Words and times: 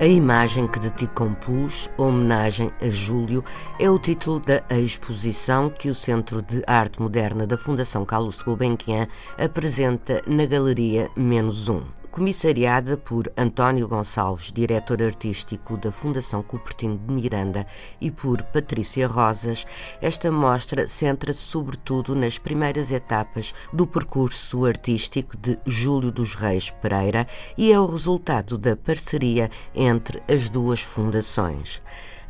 A 0.00 0.06
imagem 0.06 0.66
que 0.66 0.80
de 0.80 0.90
ti 0.90 1.06
compus, 1.06 1.88
homenagem 1.96 2.72
a 2.82 2.90
Júlio, 2.90 3.44
é 3.78 3.88
o 3.88 3.96
título 3.96 4.40
da 4.40 4.60
exposição 4.70 5.70
que 5.70 5.88
o 5.88 5.94
Centro 5.94 6.42
de 6.42 6.64
Arte 6.66 7.00
Moderna 7.00 7.46
da 7.46 7.56
Fundação 7.56 8.04
Carlos 8.04 8.42
Gulbenkian 8.42 9.06
apresenta 9.38 10.20
na 10.26 10.46
Galeria 10.46 11.08
Menos 11.16 11.68
Um 11.68 11.84
comissariada 12.14 12.96
por 12.96 13.32
António 13.36 13.88
Gonçalves, 13.88 14.52
diretor 14.52 15.02
artístico 15.02 15.76
da 15.76 15.90
Fundação 15.90 16.44
Cupertino 16.44 16.96
de 16.96 17.12
Miranda, 17.12 17.66
e 18.00 18.08
por 18.08 18.40
Patrícia 18.40 19.08
Rosas, 19.08 19.66
esta 20.00 20.30
mostra 20.30 20.86
centra-se 20.86 21.40
sobretudo 21.40 22.14
nas 22.14 22.38
primeiras 22.38 22.92
etapas 22.92 23.52
do 23.72 23.84
percurso 23.84 24.64
artístico 24.64 25.36
de 25.36 25.58
Júlio 25.66 26.12
dos 26.12 26.36
Reis 26.36 26.70
Pereira 26.70 27.26
e 27.58 27.72
é 27.72 27.80
o 27.80 27.86
resultado 27.86 28.56
da 28.56 28.76
parceria 28.76 29.50
entre 29.74 30.22
as 30.28 30.48
duas 30.48 30.80
fundações. 30.80 31.82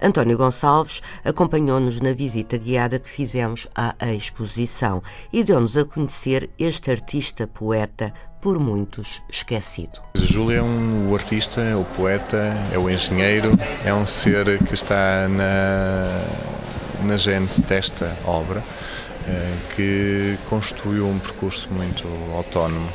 António 0.04 0.36
Gonçalves 0.36 1.00
acompanhou-nos 1.24 1.98
na 2.02 2.12
visita 2.12 2.58
guiada 2.58 2.98
que 2.98 3.08
fizemos 3.08 3.66
à 3.74 4.12
exposição 4.12 5.02
e 5.32 5.42
deu-nos 5.42 5.78
a 5.78 5.84
conhecer 5.86 6.50
este 6.58 6.90
artista 6.90 7.46
poeta 7.46 8.12
por 8.38 8.58
muitos 8.58 9.22
esquecido. 9.30 10.02
Júlio 10.14 10.58
é 10.58 10.62
um, 10.62 11.10
o 11.10 11.14
artista, 11.14 11.62
é 11.62 11.74
o 11.74 11.84
poeta, 11.96 12.54
é 12.70 12.78
o 12.78 12.90
engenheiro, 12.90 13.58
é 13.82 13.94
um 13.94 14.04
ser 14.04 14.62
que 14.64 14.74
está 14.74 15.26
na, 15.26 17.06
na 17.06 17.16
gênese 17.16 17.62
desta 17.62 18.14
obra, 18.26 18.62
eh, 19.26 19.54
que 19.74 20.38
construiu 20.50 21.08
um 21.08 21.18
percurso 21.18 21.66
muito 21.72 22.06
autónomo 22.34 22.90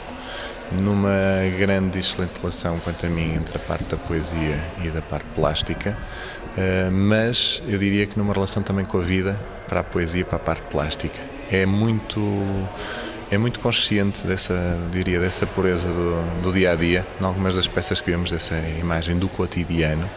numa 0.72 1.09
grande 1.58 1.98
e 1.98 2.02
excelente 2.02 2.39
relação, 2.39 2.80
quanto 2.80 3.06
a 3.06 3.09
mim, 3.09 3.34
entre 3.36 3.58
a 3.58 3.59
parte 3.59 3.86
da 3.86 3.98
poesia 3.98 4.58
e 4.84 4.89
da 4.89 5.02
parte 5.02 5.26
plástica, 5.36 5.98
eh, 6.58 6.89
mas 6.92 7.61
eu 7.67 7.78
diria 7.78 8.06
que 8.06 8.17
numa 8.17 8.34
relação 8.34 8.61
também 8.61 8.86
com 8.86 8.98
a 8.98 9.02
vida, 9.02 9.39
para 9.67 9.81
a 9.81 9.84
poesia 9.84 10.22
e 10.22 10.23
para 10.23 10.38
a 10.38 10.39
parte 10.39 10.64
plástica. 10.64 11.20
É 11.52 11.66
muito 11.66 12.20
é 13.31 13.38
muito 13.38 13.59
consciente 13.59 14.26
dessa, 14.26 14.76
diria, 14.92 15.20
dessa 15.20 15.45
pureza 15.45 15.88
do, 15.88 16.42
do 16.42 16.52
dia 16.52 16.72
a 16.72 16.76
dia, 16.76 17.06
em 17.22 17.23
algumas 17.23 17.56
das 17.56 17.67
peças 17.67 18.02
que 18.02 18.09
vemos 18.09 18.31
dessa 18.31 18.56
imagem 18.80 19.20
do 19.20 19.30
cotidiano, 19.30 20.09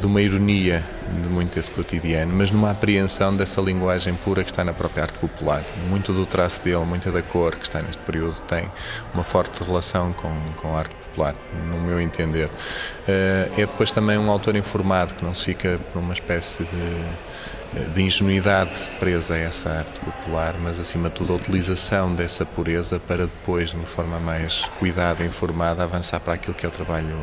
de 0.00 0.06
uma 0.06 0.20
ironia 0.20 0.84
de 1.10 1.28
muito 1.28 1.54
desse 1.54 1.70
cotidiano, 1.70 2.32
mas 2.34 2.50
numa 2.50 2.70
apreensão 2.70 3.34
dessa 3.36 3.60
linguagem 3.60 4.14
pura 4.14 4.44
que 4.44 4.50
está 4.50 4.62
na 4.64 4.72
própria 4.72 5.02
arte 5.04 5.18
popular. 5.18 5.62
Muito 5.88 6.12
do 6.12 6.24
traço 6.24 6.62
dele, 6.62 6.84
muita 6.84 7.10
da 7.10 7.22
cor 7.22 7.56
que 7.56 7.64
está 7.64 7.82
neste 7.82 8.02
período 8.02 8.40
tem 8.42 8.70
uma 9.12 9.24
forte 9.24 9.62
relação 9.62 10.12
com, 10.12 10.32
com 10.56 10.74
a 10.74 10.78
arte 10.78 10.94
popular, 10.94 11.34
no 11.68 11.80
meu 11.80 12.00
entender. 12.00 12.48
Eh, 13.08 13.50
é 13.56 13.60
depois 13.60 13.90
também 13.90 14.16
um 14.16 14.30
autor 14.30 14.56
informado 14.56 15.14
que 15.14 15.24
não 15.24 15.34
se 15.34 15.44
fica 15.44 15.78
por 15.92 15.98
uma 16.00 16.14
espécie 16.14 16.64
de 16.64 17.04
de 17.94 18.02
ingenuidade 18.02 18.88
presa 19.00 19.34
a 19.34 19.38
essa 19.38 19.70
arte 19.70 19.98
popular, 20.00 20.54
mas 20.60 20.78
acima 20.78 21.08
de 21.08 21.16
tudo 21.16 21.32
a 21.32 21.36
utilização 21.36 22.14
dessa 22.14 22.46
pureza 22.46 23.00
para 23.00 23.26
depois, 23.26 23.70
de 23.70 23.76
uma 23.76 23.86
forma 23.86 24.20
mais 24.20 24.64
cuidada 24.78 25.24
e 25.24 25.26
informada, 25.26 25.82
avançar 25.82 26.20
para 26.20 26.34
aquilo 26.34 26.54
que 26.54 26.64
é 26.64 26.68
o 26.68 26.72
trabalho 26.72 27.18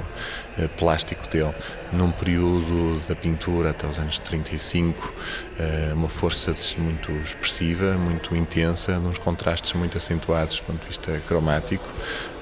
eh, 0.58 0.68
plástico 0.68 1.28
dele. 1.30 1.53
Num 1.94 2.12
período 2.12 3.02
da 3.08 3.16
pintura 3.16 3.70
até 3.70 3.88
os 3.88 3.98
anos 3.98 4.18
35, 4.18 5.14
eh, 5.58 5.92
uma 5.94 6.09
força 6.09 6.54
muito 6.78 7.12
expressiva, 7.24 7.94
muito 7.94 8.36
intensa, 8.36 9.00
uns 9.00 9.18
contrastes 9.18 9.74
muito 9.74 9.98
acentuados 9.98 10.58
do 10.58 10.64
ponto 10.64 10.81
de 10.81 10.88
vista 10.88 11.22
cromático, 11.28 11.88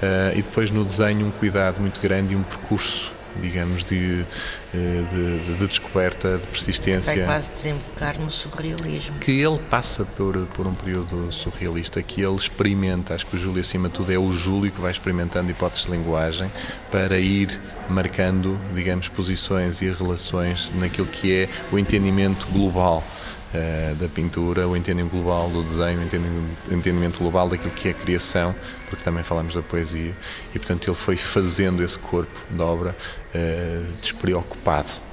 eh, 0.02 0.34
e 0.36 0.42
depois 0.42 0.72
no 0.72 0.84
desenho 0.84 1.28
um 1.28 1.32
cuidado 1.32 1.80
muito 1.80 2.00
grande 2.02 2.34
e 2.34 2.36
um 2.36 2.44
percurso 2.44 3.19
digamos, 3.38 3.84
de, 3.84 4.26
eh, 4.74 5.04
de, 5.12 5.58
de, 5.58 5.68
descoberta, 5.68 6.38
de 6.38 6.48
persistência. 6.48 7.16
Vai 7.16 7.26
quase 7.26 7.52
desembocar 7.52 8.20
no 8.20 8.30
surrealismo. 8.30 9.18
Que 9.20 9.42
ele 9.42 9.60
passa 9.70 10.06
por, 10.06 10.38
por 10.48 10.68
um 10.68 10.74
período 10.74 11.32
surrealista, 11.32 12.02
que 12.02 12.22
ele 12.22 12.36
experimenta, 12.36 13.14
acho 13.14 13.26
que 13.26 13.36
o 13.36 13.40
Júlio, 13.40 13.62
acima 13.62 13.88
de 13.90 13.96
tudo, 13.96 14.12
é 14.12 14.18
o 14.18 14.32
Júlio 14.32 14.72
que 14.72 14.82
vai 14.82 14.92
experimentando 14.92 15.50
hipóteses 15.52 15.86
de 15.86 15.92
linguagem 15.92 16.52
para 16.92 17.20
ir 17.20 17.60
marcando, 17.90 18.60
digamos, 18.74 19.08
posições 19.08 19.82
e 19.82 19.90
relações 19.92 20.72
naquilo 20.76 21.08
que 21.08 21.34
é 21.34 21.50
o 21.72 21.80
entendimento 21.80 22.48
global 22.48 23.04
uh, 23.54 23.96
da 23.96 24.08
pintura, 24.08 24.68
o 24.68 24.76
entendimento 24.76 25.12
global 25.12 25.50
do 25.50 25.64
desenho, 25.64 26.00
o 26.02 26.74
entendimento 26.74 27.20
global 27.20 27.50
daquilo 27.50 27.74
que 27.74 27.88
é 27.88 27.92
a 27.92 27.94
criação, 27.94 28.56
porque 28.90 29.04
também 29.04 29.24
falamos 29.24 29.56
da 29.56 29.62
poesia, 29.62 30.16
e 30.54 30.60
portanto 30.60 30.88
ele 30.88 30.96
foi 30.96 31.18
fazendo 31.18 31.84
esse 31.84 31.98
corpo 31.98 32.40
de 32.50 32.62
obra 32.62 32.96
uh, 33.36 33.94
despreocupado 34.02 35.09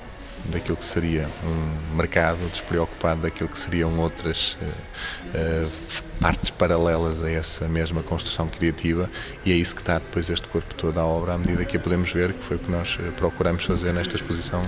daquilo 0.50 0.76
que 0.76 0.84
seria 0.84 1.28
um 1.44 1.96
mercado, 1.96 2.48
despreocupado 2.50 3.22
daquilo 3.22 3.48
que 3.48 3.58
seriam 3.58 3.98
outras 3.98 4.56
uh, 4.60 5.64
uh, 5.64 5.70
partes 6.20 6.50
paralelas 6.50 7.22
a 7.22 7.30
essa 7.30 7.68
mesma 7.68 8.02
construção 8.02 8.48
criativa 8.48 9.08
e 9.44 9.52
é 9.52 9.54
isso 9.54 9.76
que 9.76 9.82
dá 9.82 9.98
depois 9.98 10.30
este 10.30 10.48
corpo 10.48 10.74
todo 10.74 10.98
à 10.98 11.04
obra 11.04 11.34
à 11.34 11.38
medida 11.38 11.64
que 11.64 11.76
a 11.76 11.80
podemos 11.80 12.10
ver, 12.10 12.32
que 12.32 12.42
foi 12.42 12.56
o 12.56 12.60
que 12.60 12.70
nós 12.70 12.98
eh, 13.00 13.10
procuramos 13.16 13.64
fazer 13.64 13.92
nesta 13.92 14.16
exposição. 14.16 14.62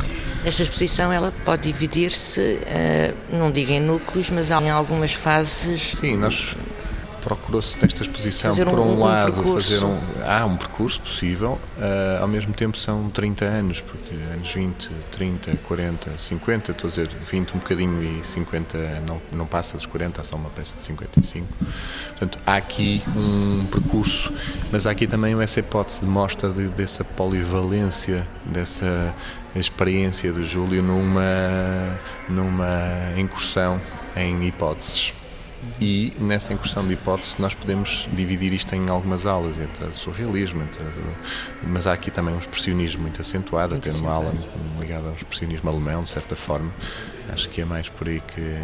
Nesta 0.44 0.62
exposição 0.62 1.12
ela 1.12 1.32
pode 1.44 1.62
dividir-se, 1.62 2.40
uh, 2.40 3.36
não 3.36 3.50
digo 3.50 3.72
em 3.72 3.80
núcleos, 3.80 4.30
mas 4.30 4.50
em 4.50 4.70
algumas 4.70 5.14
fases. 5.14 5.96
Sim, 5.98 6.16
nós 6.16 6.54
procurou-se 7.28 7.78
nesta 7.82 8.02
exposição, 8.02 8.50
fazer 8.52 8.64
por 8.64 8.78
um, 8.78 8.94
um 8.94 9.04
lado, 9.04 9.42
um 9.42 9.52
fazer 9.52 9.84
um. 9.84 9.98
Há 10.26 10.46
um 10.46 10.56
percurso 10.56 10.98
possível, 10.98 11.60
uh, 11.76 12.22
ao 12.22 12.28
mesmo 12.28 12.54
tempo 12.54 12.78
são 12.78 13.10
30 13.10 13.44
anos, 13.44 13.82
porque 13.82 14.14
anos 14.32 14.50
20, 14.50 14.90
30, 15.12 15.56
40, 15.68 16.16
50, 16.16 16.70
estou 16.72 16.88
a 16.88 16.90
dizer 16.90 17.08
20 17.30 17.50
um 17.54 17.58
bocadinho 17.58 18.02
e 18.02 18.24
50 18.24 19.02
não, 19.06 19.20
não 19.34 19.46
passa 19.46 19.76
dos 19.76 19.84
40, 19.84 20.22
há 20.22 20.24
só 20.24 20.36
uma 20.36 20.48
peça 20.48 20.74
de 20.78 20.84
55. 20.84 21.46
Portanto, 22.08 22.38
há 22.46 22.56
aqui 22.56 23.02
um 23.14 23.66
percurso, 23.66 24.32
mas 24.72 24.86
há 24.86 24.90
aqui 24.90 25.06
também 25.06 25.38
essa 25.42 25.60
hipótese 25.60 26.00
de 26.00 26.06
mostra 26.06 26.48
de, 26.48 26.68
dessa 26.68 27.04
polivalência, 27.04 28.26
dessa 28.46 29.14
experiência 29.54 30.32
do 30.32 30.42
Júlio 30.42 30.82
numa, 30.82 31.20
numa 32.26 33.18
incursão 33.18 33.78
em 34.16 34.46
hipóteses 34.46 35.12
e 35.80 36.12
nessa 36.18 36.52
incursão 36.52 36.86
de 36.86 36.94
hipótese 36.94 37.36
nós 37.38 37.54
podemos 37.54 38.08
dividir 38.12 38.52
isto 38.52 38.74
em 38.74 38.88
algumas 38.88 39.26
aulas, 39.26 39.58
entre 39.58 39.92
surrealismo, 39.92 40.62
entre, 40.62 40.84
mas 41.62 41.86
há 41.86 41.92
aqui 41.92 42.10
também 42.10 42.34
um 42.34 42.38
expressionismo 42.38 43.02
muito 43.02 43.20
acentuado, 43.20 43.74
até 43.74 43.92
numa 43.92 44.12
aula 44.12 44.34
ligada 44.80 45.08
ao 45.08 45.14
expressionismo 45.14 45.68
alemão, 45.68 46.02
de 46.02 46.10
certa 46.10 46.36
forma. 46.36 46.72
Acho 47.28 47.48
que 47.48 47.60
é 47.60 47.64
mais 47.64 47.88
por 47.88 48.08
aí 48.08 48.20
que, 48.20 48.58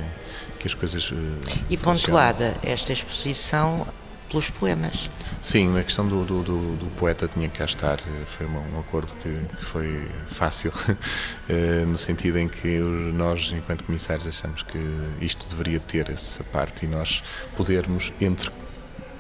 que 0.59 0.67
as 0.67 0.75
coisas. 0.75 1.13
Eh, 1.13 1.53
e 1.71 1.77
pontuada 1.77 2.57
esta 2.63 2.93
exposição 2.93 3.87
pelos 4.35 4.51
poemas. 4.51 5.09
Sim, 5.41 5.79
a 5.79 5.85
questão 5.85 6.09
do, 6.09 6.25
do, 6.25 6.43
do, 6.43 6.77
do 6.77 6.87
poeta 6.97 7.29
tinha 7.29 7.49
que 7.49 7.59
cá 7.59 7.65
estar, 7.65 8.01
foi 8.27 8.47
um, 8.47 8.75
um 8.75 8.81
acordo 8.81 9.13
que 9.23 9.65
foi 9.65 10.09
fácil, 10.27 10.73
eh, 11.49 11.85
no 11.87 11.97
sentido 11.97 12.39
em 12.39 12.49
que 12.49 12.79
nós, 13.15 13.53
enquanto 13.55 13.85
comissários, 13.85 14.27
achamos 14.27 14.65
que 14.65 14.79
isto 15.21 15.47
deveria 15.49 15.79
ter 15.79 16.11
essa 16.11 16.43
parte 16.43 16.85
e 16.85 16.89
nós 16.89 17.23
podermos, 17.57 18.13
entre 18.21 18.51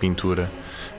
pintura, 0.00 0.50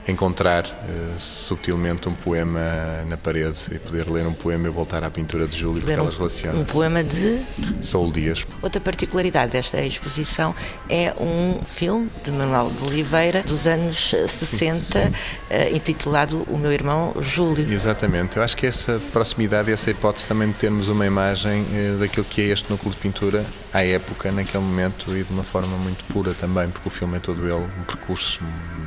encontrar 0.07 0.65
uh, 0.65 1.19
subtilmente 1.19 2.07
um 2.07 2.13
poema 2.13 2.59
na 3.07 3.17
parede 3.17 3.57
e 3.71 3.79
poder 3.79 4.09
ler 4.09 4.25
um 4.27 4.33
poema 4.33 4.67
e 4.67 4.71
voltar 4.71 5.03
à 5.03 5.09
pintura 5.09 5.47
de 5.47 5.57
Júlio, 5.57 5.81
porque 5.81 5.95
um, 5.95 6.03
elas 6.03 6.17
relacionam. 6.17 6.61
Um 6.61 6.65
poema 6.65 7.03
de 7.03 7.41
Saúl 7.81 8.11
Dias. 8.11 8.45
Outra 8.61 8.79
particularidade 8.79 9.53
desta 9.53 9.81
exposição 9.81 10.55
é 10.89 11.13
um 11.19 11.59
filme 11.65 12.07
de 12.23 12.31
Manuel 12.31 12.71
de 12.71 12.87
Oliveira 12.87 13.41
dos 13.43 13.65
anos 13.65 14.13
60, 14.27 14.99
uh, 14.99 15.13
eh, 15.49 15.71
intitulado 15.75 16.43
O 16.47 16.57
Meu 16.57 16.71
Irmão 16.71 17.15
Júlio. 17.19 17.71
Exatamente. 17.71 18.37
Eu 18.37 18.43
acho 18.43 18.55
que 18.55 18.67
essa 18.67 19.01
proximidade, 19.11 19.71
essa 19.71 19.89
hipótese 19.89 20.27
também 20.27 20.49
de 20.49 20.55
termos 20.55 20.87
uma 20.87 21.05
imagem 21.05 21.63
uh, 21.63 21.97
daquilo 21.99 22.25
que 22.25 22.41
é 22.41 22.45
este 22.45 22.69
núcleo 22.69 22.91
de 22.91 22.97
pintura 22.97 23.43
à 23.73 23.83
época, 23.83 24.31
naquele 24.31 24.63
momento, 24.63 25.17
e 25.17 25.23
de 25.23 25.33
uma 25.33 25.43
forma 25.43 25.75
muito 25.77 26.03
pura 26.05 26.33
também, 26.33 26.69
porque 26.69 26.87
o 26.87 26.91
filme 26.91 27.17
é 27.17 27.19
todo 27.19 27.41
ele 27.45 27.55
um 27.55 27.83
percurso 27.83 28.39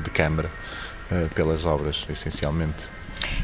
de 0.04 0.10
câmara. 0.10 0.50
Eh, 1.10 1.28
pelas 1.34 1.64
obras, 1.64 2.06
essencialmente. 2.10 2.84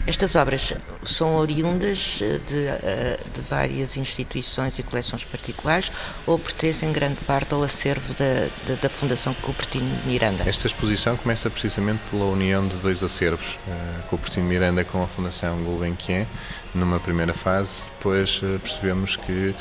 Estas 0.07 0.37
obras 0.37 0.75
são 1.03 1.37
oriundas 1.37 2.21
de, 2.47 2.67
eh, 2.67 3.19
de, 3.33 3.41
várias 3.41 3.97
instituições 3.97 4.79
e 4.79 4.83
coleções 4.83 5.25
particulares 5.25 5.91
ou 6.27 6.39
pertencem 6.39 6.91
em 6.91 6.93
grande 6.93 7.17
parte 7.25 7.55
ao 7.55 7.63
acervo 7.63 8.13
da, 8.13 8.49
da, 8.67 8.81
da 8.83 8.91
Fundação 8.91 9.33
Cupertino 9.35 9.99
Miranda? 10.05 10.45
Esta 10.47 10.67
exposição 10.67 11.17
começa 11.17 11.49
precisamente 11.49 12.01
pela 12.11 12.27
união 12.27 12.69
de 12.69 12.77
dois 12.77 13.03
acervos, 13.03 13.59
uh, 13.67 14.03
Cupertino 14.09 14.47
Miranda 14.47 14.85
com 14.85 15.03
a 15.03 15.07
Fundação 15.07 15.63
Gulbenkian, 15.65 16.27
numa 16.75 17.01
primeira 17.01 17.33
fase, 17.33 17.91
depois 17.93 18.41
percebemos 18.61 19.15
que 19.15 19.55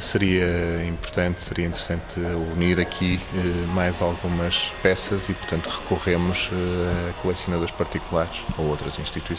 seria 0.00 0.84
importante, 0.88 1.40
seria 1.40 1.66
interessante 1.66 2.18
unir 2.52 2.80
aqui 2.80 3.20
mais 3.72 4.02
algumas 4.02 4.72
peças 4.82 5.28
e, 5.28 5.34
portanto, 5.34 5.68
recorremos 5.68 6.50
a 7.08 7.12
colecionadores 7.22 7.72
particulares 7.72 8.40
ou 8.58 8.66
outras 8.66 8.98
instituições. 8.98 9.31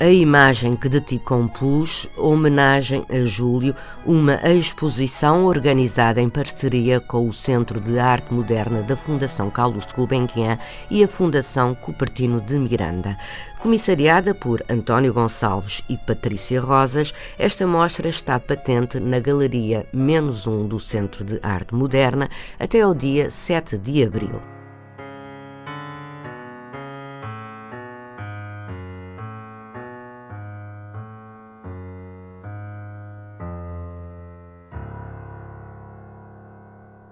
A 0.00 0.08
imagem 0.08 0.76
que 0.76 0.88
de 0.88 0.98
ti 0.98 1.18
compus, 1.18 2.08
homenagem 2.16 3.04
a 3.10 3.22
Júlio, 3.22 3.74
uma 4.06 4.40
exposição 4.48 5.44
organizada 5.44 6.22
em 6.22 6.30
parceria 6.30 6.98
com 7.00 7.28
o 7.28 7.32
Centro 7.34 7.78
de 7.78 7.98
Arte 7.98 8.32
Moderna 8.32 8.82
da 8.82 8.96
Fundação 8.96 9.50
Carlos 9.50 9.84
Gulbenkian 9.92 10.58
e 10.90 11.04
a 11.04 11.08
Fundação 11.08 11.74
Cupertino 11.74 12.40
de 12.40 12.58
Miranda. 12.58 13.14
Comissariada 13.58 14.34
por 14.34 14.64
António 14.70 15.12
Gonçalves 15.12 15.82
e 15.86 15.98
Patrícia 15.98 16.62
Rosas, 16.62 17.12
esta 17.38 17.66
mostra 17.66 18.08
está 18.08 18.40
patente 18.40 18.98
na 18.98 19.20
Galeria 19.20 19.86
Menos 19.92 20.46
Um 20.46 20.66
do 20.66 20.80
Centro 20.80 21.22
de 21.22 21.38
Arte 21.42 21.74
Moderna 21.74 22.30
até 22.58 22.80
ao 22.80 22.94
dia 22.94 23.28
7 23.28 23.76
de 23.76 24.02
abril. 24.02 24.59